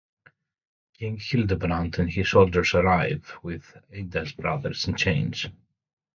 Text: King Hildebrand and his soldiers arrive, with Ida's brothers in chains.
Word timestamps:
King 0.97 1.19
Hildebrand 1.19 1.99
and 1.99 2.09
his 2.09 2.31
soldiers 2.31 2.73
arrive, 2.73 3.37
with 3.43 3.77
Ida's 3.95 4.31
brothers 4.31 4.87
in 4.87 4.95
chains. 4.95 5.45